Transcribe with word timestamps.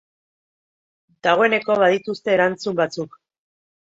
Dagoeneko 1.27 1.75
badituzte 1.81 2.33
erantzun 2.37 2.81
batzuk. 2.81 3.15